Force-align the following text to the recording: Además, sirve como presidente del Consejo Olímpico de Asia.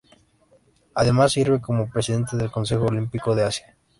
Además, 0.95 1.33
sirve 1.33 1.61
como 1.61 1.87
presidente 1.87 2.35
del 2.35 2.49
Consejo 2.49 2.87
Olímpico 2.87 3.35
de 3.35 3.43
Asia. 3.43 3.77